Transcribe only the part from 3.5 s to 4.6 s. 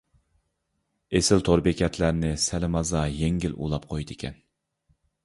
ئۇلاپ قويىدىكەن.